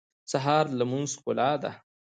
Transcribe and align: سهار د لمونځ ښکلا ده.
سهار 0.31 0.65
د 0.69 0.73
لمونځ 0.79 1.09
ښکلا 1.17 1.51
ده. 1.63 1.71